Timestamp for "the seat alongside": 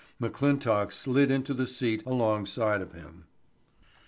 1.53-2.81